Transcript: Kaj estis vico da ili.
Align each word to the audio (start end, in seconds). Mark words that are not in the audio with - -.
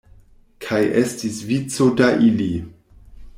Kaj 0.65 0.79
estis 1.01 1.37
vico 1.51 1.91
da 2.01 2.09
ili. 2.31 2.49